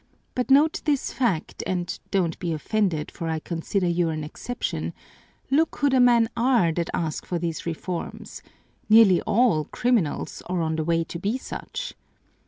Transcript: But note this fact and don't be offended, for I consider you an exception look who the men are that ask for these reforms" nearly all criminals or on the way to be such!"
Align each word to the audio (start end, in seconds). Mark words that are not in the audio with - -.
But 0.33 0.49
note 0.49 0.81
this 0.85 1.13
fact 1.13 1.61
and 1.67 1.99
don't 2.09 2.39
be 2.39 2.53
offended, 2.53 3.11
for 3.11 3.29
I 3.29 3.37
consider 3.37 3.85
you 3.87 4.09
an 4.09 4.23
exception 4.23 4.93
look 5.51 5.75
who 5.75 5.91
the 5.91 5.99
men 5.99 6.27
are 6.35 6.71
that 6.71 6.89
ask 6.91 7.23
for 7.23 7.37
these 7.37 7.67
reforms" 7.67 8.41
nearly 8.89 9.21
all 9.27 9.65
criminals 9.65 10.41
or 10.49 10.63
on 10.63 10.75
the 10.77 10.83
way 10.83 11.03
to 11.03 11.19
be 11.19 11.37
such!" 11.37 11.93